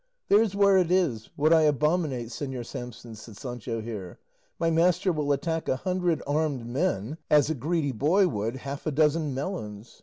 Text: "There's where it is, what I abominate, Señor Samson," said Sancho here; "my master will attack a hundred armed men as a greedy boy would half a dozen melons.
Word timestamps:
"There's 0.29 0.55
where 0.55 0.77
it 0.77 0.89
is, 0.91 1.29
what 1.35 1.53
I 1.53 1.61
abominate, 1.61 2.29
Señor 2.29 2.65
Samson," 2.65 3.13
said 3.13 3.37
Sancho 3.37 3.81
here; 3.81 4.17
"my 4.57 4.71
master 4.71 5.11
will 5.13 5.31
attack 5.31 5.69
a 5.69 5.75
hundred 5.75 6.23
armed 6.25 6.65
men 6.65 7.19
as 7.29 7.51
a 7.51 7.53
greedy 7.53 7.91
boy 7.91 8.27
would 8.27 8.55
half 8.55 8.87
a 8.87 8.91
dozen 8.91 9.35
melons. 9.35 9.99